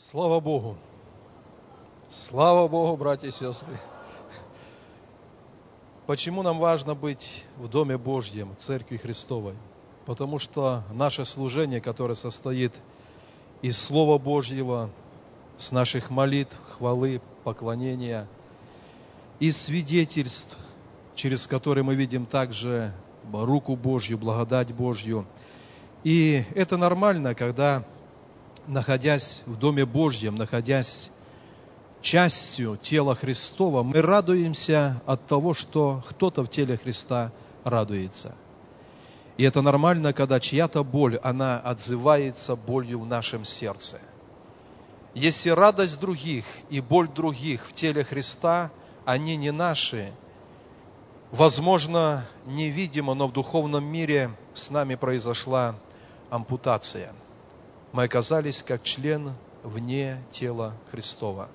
[0.00, 0.76] Слава Богу!
[2.08, 3.80] Слава Богу, братья и сестры!
[6.06, 9.54] Почему нам важно быть в Доме Божьем, Церкви Христовой?
[10.06, 12.72] Потому что наше служение, которое состоит
[13.60, 14.88] из Слова Божьего,
[15.56, 18.28] с наших молитв, хвалы, поклонения,
[19.40, 20.56] и свидетельств,
[21.16, 22.92] через которые мы видим также
[23.32, 25.26] руку Божью, благодать Божью.
[26.04, 27.82] И это нормально, когда
[28.68, 31.10] находясь в Доме Божьем, находясь
[32.00, 37.32] частью тела Христова, мы радуемся от того, что кто-то в теле Христа
[37.64, 38.34] радуется.
[39.36, 44.00] И это нормально, когда чья-то боль, она отзывается болью в нашем сердце.
[45.14, 48.70] Если радость других и боль других в теле Христа,
[49.04, 50.12] они не наши,
[51.32, 55.76] возможно, невидимо, но в духовном мире с нами произошла
[56.30, 57.12] ампутация–
[57.92, 61.48] мы оказались как член вне тела Христова.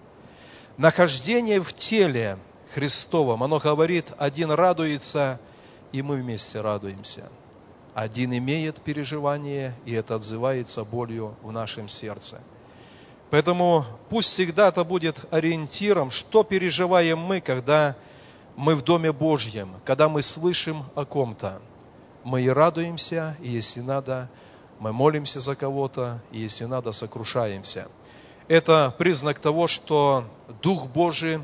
[0.78, 2.38] Нахождение в теле
[2.74, 5.40] Христовом, оно говорит, один радуется,
[5.92, 7.30] и мы вместе радуемся.
[7.94, 12.42] Один имеет переживание, и это отзывается болью в нашем сердце.
[13.30, 17.96] Поэтому пусть всегда это будет ориентиром, что переживаем мы, когда
[18.56, 21.62] мы в Доме Божьем, когда мы слышим о ком-то.
[22.24, 24.30] Мы и радуемся, и если надо,
[24.84, 27.88] мы молимся за кого-то, и если надо, сокрушаемся.
[28.50, 30.26] Это признак того, что
[30.62, 31.40] Дух Божий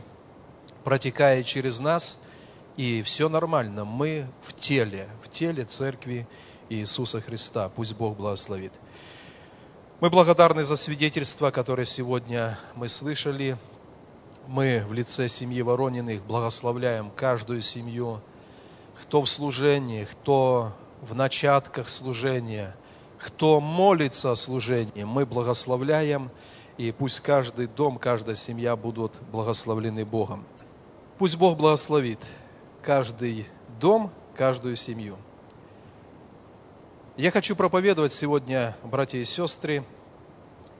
[0.83, 2.19] протекает через нас,
[2.75, 3.85] и все нормально.
[3.85, 6.27] Мы в теле, в теле Церкви
[6.67, 7.69] Иисуса Христа.
[7.69, 8.73] Пусть Бог благословит.
[10.01, 13.57] Мы благодарны за свидетельства, которые сегодня мы слышали.
[14.47, 18.19] Мы в лице семьи Ворониных благословляем каждую семью,
[19.01, 22.75] кто в служении, кто в начатках служения–
[23.19, 26.31] кто молится о служении, мы благословляем,
[26.77, 30.45] и пусть каждый дом, каждая семья будут благословлены Богом.
[31.17, 32.19] Пусть Бог благословит
[32.81, 33.47] каждый
[33.79, 35.17] дом, каждую семью.
[37.17, 39.83] Я хочу проповедовать сегодня, братья и сестры,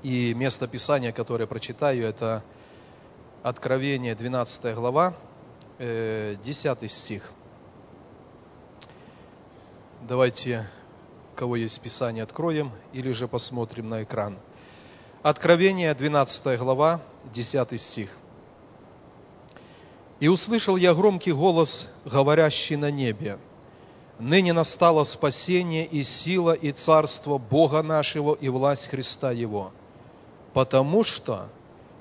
[0.02, 2.44] и место Писания, которое прочитаю, это
[3.42, 5.14] Откровение, 12 глава,
[5.78, 7.32] 10 э, стих.
[10.02, 10.68] Давайте
[11.40, 14.38] кого есть Писание, откроем или же посмотрим на экран.
[15.24, 17.00] Откровение, 12 глава,
[17.34, 18.10] 10 стих.
[20.20, 23.40] «И услышал я громкий голос, говорящий на небе,
[24.20, 29.72] «Ныне настало спасение и сила и царство Бога нашего и власть Христа Его,
[30.54, 31.48] потому что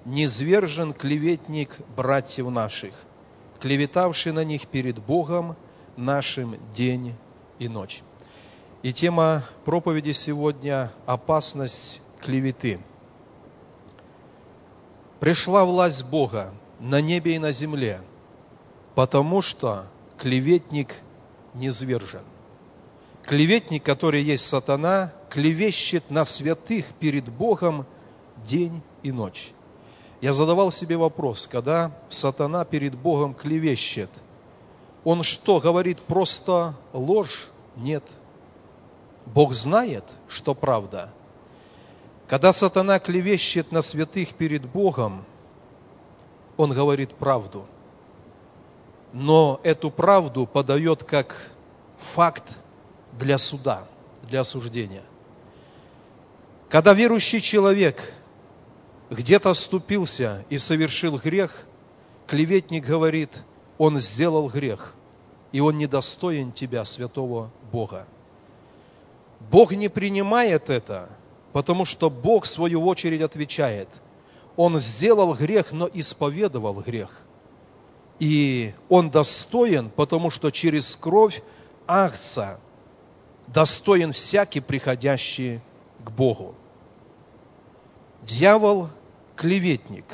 [0.05, 2.93] низвержен клеветник братьев наших,
[3.61, 5.55] клеветавший на них перед Богом
[5.97, 7.15] нашим день
[7.61, 8.03] и ночь».
[8.83, 12.79] И тема проповеди сегодня– опасность клеветы.
[15.19, 18.01] Пришла власть Бога на небе и на земле,
[18.95, 19.87] потому что
[20.17, 20.95] клеветник
[21.55, 22.23] низвержен.
[23.25, 27.85] Клеветник, который есть сатана, клевещет на святых перед Богом
[28.49, 29.53] день и ночь.
[30.21, 34.11] Я задавал себе вопрос, когда сатана перед Богом клевещет,
[35.03, 37.49] он что, говорит просто ложь?
[37.75, 38.05] Нет–
[39.35, 41.11] Бог знает, что правда.
[42.27, 45.25] Когда сатана клевещет на святых перед Богом,
[46.57, 47.67] он говорит правду.
[49.13, 51.35] Но эту правду подает как
[52.15, 52.45] факт
[53.19, 53.85] для суда,
[54.25, 55.05] для осуждения.
[56.69, 58.13] Когда верующий человек
[59.11, 61.65] где-то оступился и совершил грех,
[62.27, 63.31] клеветник говорит,
[63.79, 64.95] он сделал грех,
[65.53, 68.07] и он недостоин тебя, святого Бога.
[69.41, 71.09] Бог не принимает это,
[71.53, 73.89] потому что Бог, в свою очередь, отвечает.
[74.57, 77.23] Он сделал грех, но исповедовал грех.
[78.19, 81.41] И он достоин, потому что через кровь
[81.87, 82.59] Ахца
[83.47, 85.61] достоин всякий, приходящий
[86.05, 86.55] к Богу.
[88.23, 88.89] Дьявол–
[89.37, 90.05] клеветник,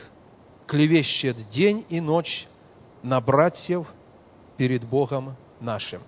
[0.67, 2.47] клевещет день и ночь
[3.03, 3.87] на братьев
[4.59, 6.03] перед Богом нашим.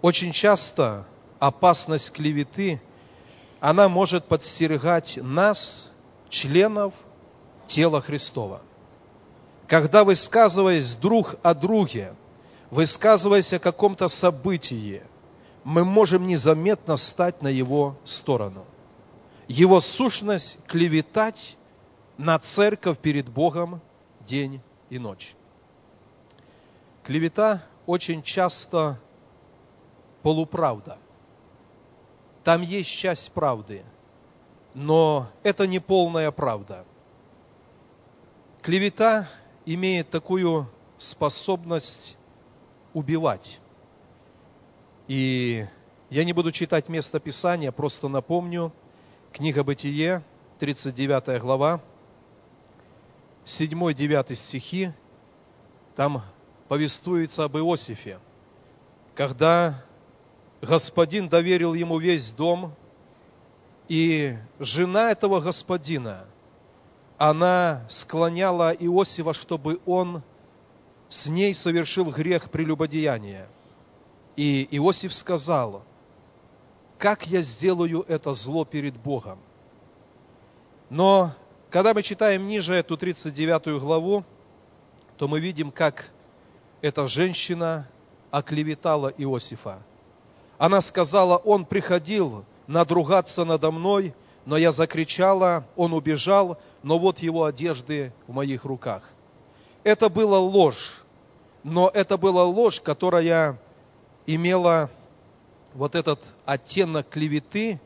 [0.00, 1.06] Очень часто
[1.42, 2.80] опасность клеветы,
[3.58, 5.90] она может подстерегать нас,
[6.28, 6.94] членов
[7.66, 8.62] тела Христова.
[9.66, 12.14] Когда высказываясь друг о друге,
[12.70, 15.02] высказываясь о каком-то событии,
[15.64, 18.64] мы можем незаметно стать на его сторону.
[19.48, 21.56] Его сущность– клеветать
[22.18, 23.80] на церковь перед Богом
[24.20, 24.60] день
[24.90, 25.34] и ночь.
[27.02, 29.00] Клевета очень часто
[30.22, 30.98] полуправда–
[32.44, 33.84] там есть часть правды,
[34.74, 36.84] но это не полная правда.
[38.62, 39.28] Клевета
[39.64, 40.68] имеет такую
[40.98, 42.16] способность
[42.92, 43.60] убивать.
[45.08, 45.66] И
[46.10, 48.72] я не буду читать место Писания, просто напомню.
[49.32, 50.22] Книга Бытие,
[50.58, 51.80] 39 глава,
[53.46, 54.92] 7-9 стихи,
[55.96, 56.22] там
[56.68, 58.18] повествуется об Иосифе,
[59.14, 59.84] когда
[60.62, 62.72] господин доверил ему весь дом,
[63.88, 66.24] и жена этого господина,
[67.18, 70.22] она склоняла Иосифа, чтобы он
[71.08, 73.48] с ней совершил грех прелюбодеяния.
[74.36, 75.82] И Иосиф сказал,
[76.96, 79.38] как я сделаю это зло перед Богом?
[80.88, 81.32] Но
[81.70, 84.24] когда мы читаем ниже эту 39 главу,
[85.18, 86.10] то мы видим, как
[86.80, 87.88] эта женщина
[88.30, 89.82] оклеветала Иосифа.
[90.62, 94.14] Она сказала, он приходил надругаться надо мной,
[94.46, 99.02] но я закричала, он убежал, но вот его одежды в моих руках.
[99.82, 101.02] Это была ложь,
[101.64, 103.60] но это была ложь, которая
[104.24, 104.88] имела
[105.74, 107.80] вот этот оттенок клеветы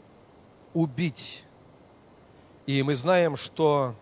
[0.75, 1.45] убить.
[2.67, 3.95] И мы знаем, что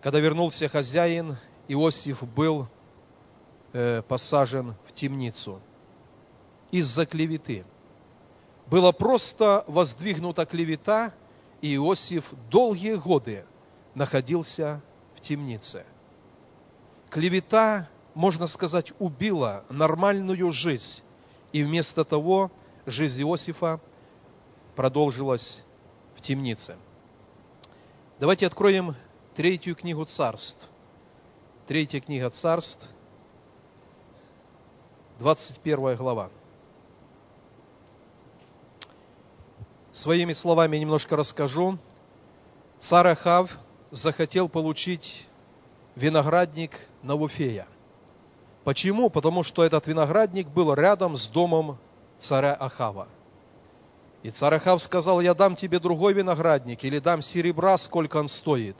[0.00, 2.68] когда вернулся хозяин, Иосиф был
[3.72, 5.60] э, посажен в темницу
[6.70, 7.64] из-за клеветы.
[8.66, 11.12] Была просто воздвигнута клевета,
[11.60, 13.44] и Иосиф долгие годы
[13.94, 14.80] находился
[15.16, 15.84] в темнице.
[17.10, 21.02] Клевета, можно сказать, убила нормальную жизнь,
[21.52, 22.50] и вместо того
[22.86, 23.80] жизнь Иосифа
[24.76, 25.62] продолжилась
[26.14, 26.76] в темнице.
[28.20, 28.94] Давайте откроем
[29.34, 30.68] третью книгу царств.
[31.66, 32.88] Третья книга царств,
[35.18, 36.30] 21 глава.
[40.00, 41.76] Своими словами немножко расскажу.
[42.78, 43.50] Царь Ахав
[43.90, 45.26] захотел получить
[45.94, 46.70] виноградник
[47.02, 47.66] Навуфея.
[48.64, 49.10] Почему?
[49.10, 51.76] Потому что этот виноградник был рядом с домом
[52.18, 53.08] царя Ахава.
[54.22, 58.76] И царь Ахав сказал, я дам тебе другой виноградник или дам серебра, сколько он стоит.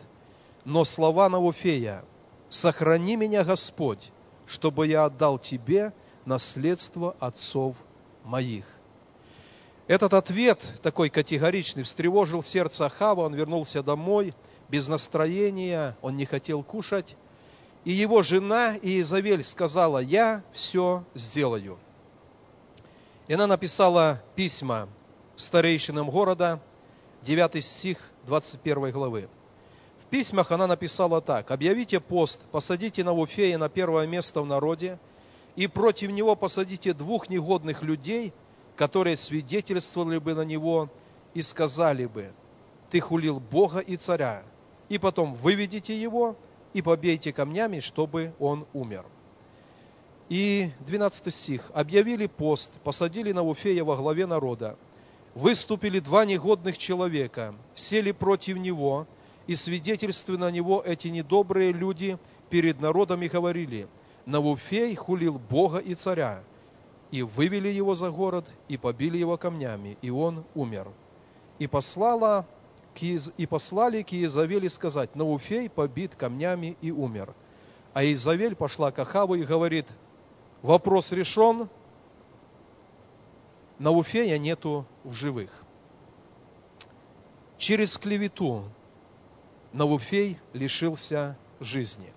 [0.65, 2.03] Но слова Навуфея,
[2.49, 4.11] сохрани меня, Господь,
[4.47, 5.93] чтобы я отдал тебе
[6.25, 7.77] наследство отцов
[8.25, 8.80] моих.
[9.91, 14.35] Этот ответ, такой категоричный, встревожил сердце Ахава, он вернулся домой
[14.69, 17.17] без настроения, он не хотел кушать.
[17.83, 21.77] И его жена Иезавель сказала, я все сделаю.
[23.27, 24.89] И она написала письма
[25.35, 26.61] старейшинам города,
[27.23, 29.29] 9 стих 21 главы.
[30.05, 31.51] В письмах она написала так.
[31.51, 35.01] «Объявите пост, посадите Навуфея на первое место в народе,
[35.57, 38.33] и против него посадите двух негодных людей–
[38.81, 40.89] которые свидетельствовали бы на него
[41.35, 42.33] и сказали бы,
[42.91, 44.43] ты хулил Бога и царя,
[44.89, 46.35] и потом выведите его
[46.73, 49.05] и побейте камнями, чтобы он умер.
[50.31, 51.71] И 12 стих.
[51.75, 54.79] Объявили пост, посадили Науфея во главе народа.
[55.35, 59.07] Выступили два негодных человека, сели против него,
[59.47, 62.17] и свидетельствуя на него эти недобрые люди
[62.49, 63.89] перед народом и говорили,
[64.25, 66.43] Навуфей хулил Бога и царя,
[67.11, 70.89] и вывели его за город, и побили его камнями, и он умер.
[71.59, 72.47] И, послала,
[73.01, 77.35] и послали к Иезавели сказать, Науфей побит камнями и умер.
[77.93, 79.87] А Иезавель пошла к Ахаву и говорит,
[80.63, 81.69] вопрос решен,
[83.79, 85.51] Науфея нету в живых.
[87.59, 88.65] Через клевету
[89.73, 92.13] Науфей лишился жизни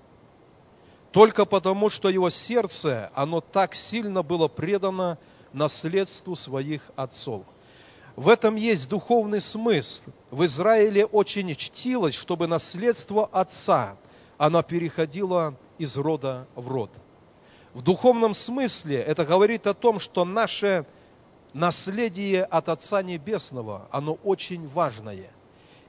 [1.14, 5.20] только потому, что его сердце, оно так сильно было предано
[5.54, 7.44] наследству своих отцов.
[8.16, 10.06] В этом есть духовный смысл.
[10.32, 13.96] В Израиле очень чтилось, чтобы наследство отца,
[14.40, 16.90] оно переходило из рода в род.
[17.76, 20.86] В духовном смысле это говорит о том, что наше
[21.54, 25.30] наследие от Отца Небесного, оно очень важное.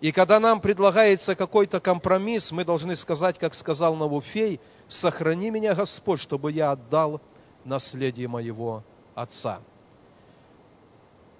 [0.04, 6.20] И когда нам предлагается какой-то компромисс, мы должны сказать, как сказал Навуфей– сохрани меня, Господь,
[6.20, 7.22] чтобы я отдал
[7.64, 8.84] наследие моего
[9.14, 9.62] отца.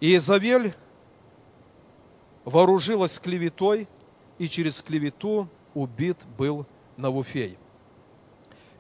[0.00, 0.74] И Изавель
[2.46, 3.86] вооружилась клеветой,
[4.38, 6.64] и через клевету убит был
[6.96, 7.58] Навуфей.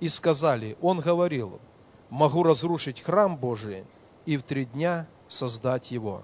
[0.00, 1.60] и сказали, он говорил,
[2.10, 3.84] могу разрушить храм Божий
[4.26, 6.22] и в три дня создать его.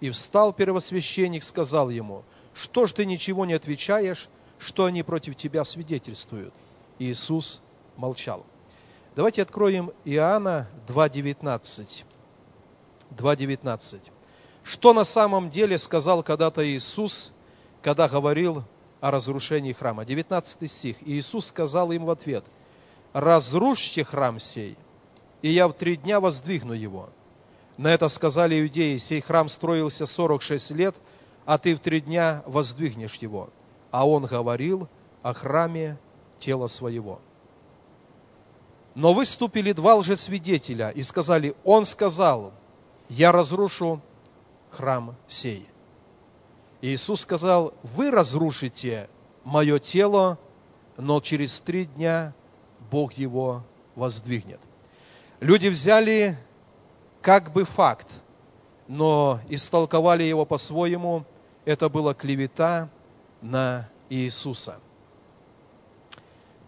[0.00, 2.24] И встал первосвященник, сказал ему,
[2.54, 6.52] что ж ты ничего не отвечаешь, что они против тебя свидетельствуют?
[6.98, 7.60] Иисус
[7.96, 8.44] молчал.
[9.16, 12.04] Давайте откроем Иоанна 2.19.
[13.10, 14.00] 2.19.
[14.62, 17.32] Что на самом деле сказал когда-то Иисус,
[17.82, 18.64] когда говорил
[19.00, 20.04] о разрушении храма.
[20.04, 21.02] 19 стих.
[21.02, 22.44] И Иисус сказал им в ответ,
[23.12, 24.76] «Разрушьте храм сей,
[25.42, 27.10] и я в три дня воздвигну его».
[27.76, 30.94] На это сказали иудеи, «Сей храм строился 46 лет,
[31.46, 33.50] а ты в три дня воздвигнешь его».
[33.90, 34.88] А он говорил
[35.22, 35.98] о храме
[36.38, 37.20] тела своего.
[38.94, 42.52] Но выступили два лжесвидетеля и сказали, он сказал,
[43.08, 44.00] я разрушу
[44.70, 45.68] храм сей.
[46.80, 49.08] Иисус сказал, вы разрушите
[49.44, 50.38] мое тело,
[50.96, 52.34] но через три дня
[52.90, 53.62] Бог его
[53.94, 54.60] воздвигнет.
[55.40, 56.36] Люди взяли
[57.22, 58.08] как бы факт,
[58.88, 61.24] но истолковали его по-своему.
[61.64, 62.88] Это была клевета
[63.40, 64.80] на Иисуса.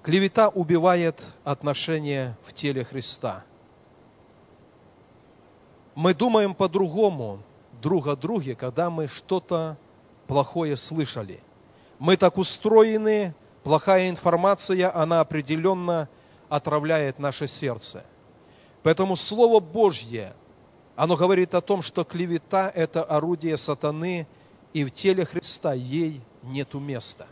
[0.02, 3.44] Клевета убивает отношения в теле Христа.
[5.94, 7.40] Мы думаем по-другому
[7.80, 9.76] друг о друге, когда мы что-то
[10.26, 11.40] плохое слышали.
[11.98, 16.08] Мы так устроены, плохая информация, она определенно
[16.48, 18.04] отравляет наше сердце.
[18.82, 20.34] Поэтому Слово Божье,
[20.96, 24.26] оно говорит о том, что клевета– это орудие сатаны,
[24.72, 27.26] и в теле Христа ей нету места.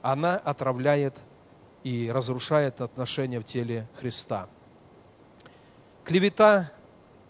[0.00, 1.14] Она отравляет
[1.82, 4.48] и разрушает отношения в теле Христа.
[6.04, 6.72] Клевета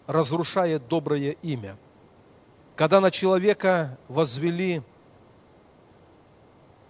[0.07, 1.77] разрушает доброе имя.
[2.75, 4.81] Когда на человека возвели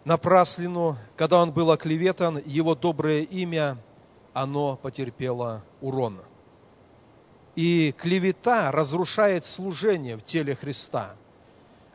[0.10, 3.78] напраслину, когда он был оклеветан, его доброе имя,
[4.34, 6.22] оно потерпело урон.
[7.56, 11.16] И клевета разрушает служение в теле Христа.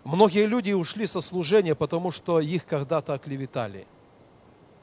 [0.04, 3.84] Многие люди ушли со служения, потому что их когда-то оклеветали.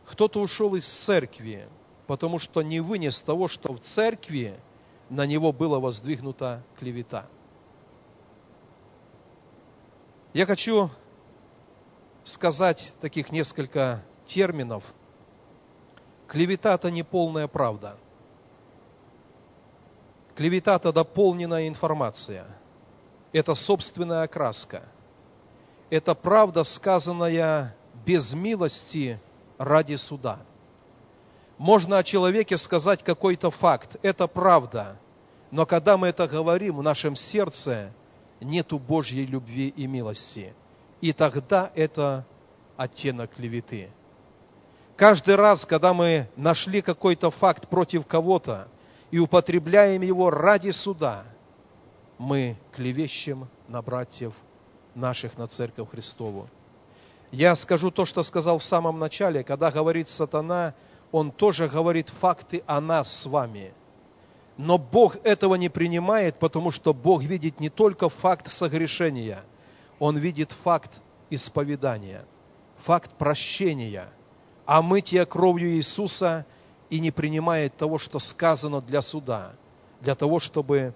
[0.08, 1.70] Кто-то ушел из церкви,
[2.08, 4.60] потому что не вынес того, что в церкви
[5.10, 7.28] на него была воздвигнута клевета.
[10.34, 10.90] Я хочу
[12.24, 14.84] сказать таких несколько терминов.
[16.28, 17.98] Клевета– это не полная правда.
[20.36, 22.46] Клевета– это дополненная информация.
[23.34, 24.84] Это собственная окраска.
[25.90, 27.76] Это правда, сказанная
[28.06, 29.20] без милости
[29.58, 30.40] ради суда.
[31.58, 33.98] Можно о человеке сказать какой-то факт.
[34.02, 34.98] Это правда.
[35.52, 37.92] Но когда мы это говорим, в нашем сердце
[38.40, 40.54] нету Божьей любви и милости–
[41.02, 42.26] и тогда это
[42.78, 43.90] оттенок клеветы.
[44.96, 48.68] Каждый раз, когда мы нашли какой-то факт против кого-то
[49.10, 51.24] и употребляем его ради суда,
[52.20, 54.34] мы клевещем на братьев
[54.94, 56.48] наших, на Церковь Христову.
[57.32, 60.76] Я скажу то, что сказал в самом начале, когда говорит сатана,
[61.12, 63.74] он тоже говорит факты о нас с вами.
[64.58, 69.44] Но Бог этого не принимает, потому что Бог видит не только факт согрешения–
[70.02, 72.26] он видит факт исповедания,
[72.86, 74.10] факт прощения,
[74.66, 76.48] омытия кровью Иисуса
[76.90, 79.54] и не принимает того, что сказано для суда,
[80.00, 80.96] для того, чтобы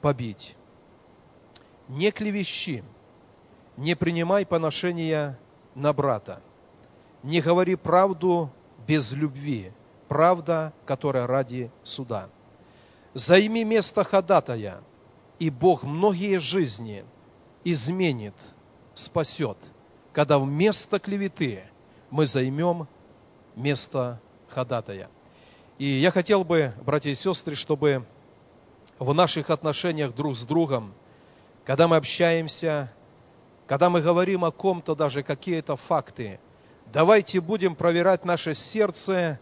[0.00, 0.54] побить.
[1.88, 2.84] Не клевещи,
[3.76, 5.36] не принимай поношения
[5.74, 6.40] на брата.
[7.24, 8.48] Не говори правду
[8.86, 9.72] без любви,
[10.06, 12.28] правда, которая ради суда.
[13.12, 14.82] Займи место ходатая,
[15.40, 17.04] и Бог многие жизни
[17.64, 18.34] изменит,
[18.94, 19.58] спасет,
[20.12, 21.64] когда вместо клеветы
[22.10, 22.88] мы займем
[23.54, 25.08] место ходатая.
[25.78, 28.04] И я хотел бы, братья и сестры, чтобы
[28.98, 30.94] в наших отношениях друг с другом,
[31.64, 32.92] когда мы общаемся,
[33.66, 36.40] когда мы говорим о ком-то, даже какие-то факты,
[36.86, 39.38] давайте будем проверять наше сердце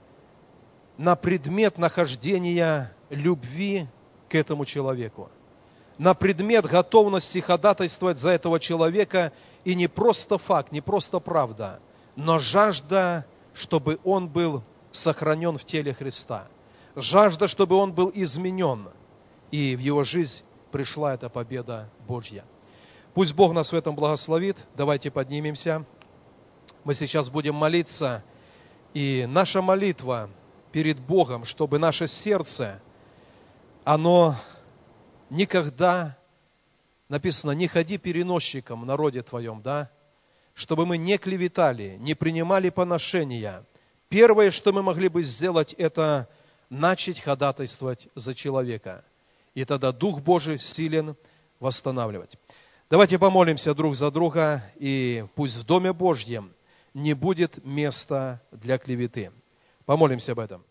[0.98, 3.86] на предмет нахождения любви
[4.28, 5.30] к этому человеку,
[5.98, 9.32] на предмет готовности ходатайствовать за этого человека,
[9.64, 11.80] и не просто факт, не просто правда,
[12.14, 14.62] но жажда, чтобы он был
[14.92, 16.46] сохранен в теле Христа.
[16.94, 18.88] Жажда, чтобы он был изменен,
[19.50, 22.44] и в его жизнь пришла эта победа Божья.
[23.14, 24.56] Пусть Бог нас в этом благословит.
[24.76, 25.84] Давайте поднимемся.
[26.84, 28.22] Мы сейчас будем молиться,
[28.92, 30.28] и наша молитва
[30.70, 32.80] перед Богом, чтобы наше сердце,
[33.84, 34.36] оно
[35.30, 36.16] никогда,
[37.08, 39.90] написано, не ходи переносчиком в народе твоем, да,
[40.54, 43.64] чтобы мы не клеветали, не принимали поношения–
[44.08, 46.28] Первое, что мы могли бы сделать, это
[46.70, 49.04] начать ходатайствовать за человека.
[49.54, 51.16] И тогда Дух Божий силен
[51.58, 52.36] восстанавливать.
[52.88, 56.52] Давайте помолимся друг за друга, и пусть в Доме Божьем
[56.94, 59.32] не будет места для клеветы.
[59.86, 60.64] Помолимся об этом.